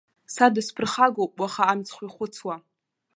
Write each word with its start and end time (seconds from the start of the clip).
Са 0.33 0.45
дысԥырхагоуп 0.53 1.33
уаха 1.41 1.63
амцхә 1.71 2.01
ихәыцуа. 2.05 2.55